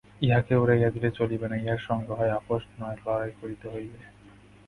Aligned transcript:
ইহাকে 0.21 0.53
উড়াইয়া 0.55 0.89
দিলে 0.89 1.09
চলিবে 1.11 1.47
না, 1.49 1.55
ইহার 1.55 1.81
সঙ্গে 1.87 2.13
হয় 2.13 2.31
আপস 2.31 2.63
নয় 2.79 2.97
লড়াই 3.05 3.31
করিতে 3.41 3.65
হইবে। 3.69 3.99